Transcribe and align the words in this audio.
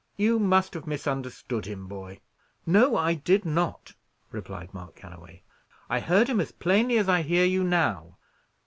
"You 0.17 0.39
must 0.39 0.73
have 0.73 0.87
misunderstood 0.87 1.65
him, 1.67 1.85
boy." 1.85 2.21
"No, 2.65 2.95
I 2.97 3.13
did 3.13 3.45
not," 3.45 3.93
replied 4.31 4.73
Mark 4.73 4.99
Galloway. 4.99 5.43
"I 5.91 5.99
heard 5.99 6.27
him 6.27 6.39
as 6.41 6.51
plainly 6.51 6.97
as 6.97 7.07
I 7.07 7.21
hear 7.21 7.45
you 7.45 7.63
now." 7.63 8.17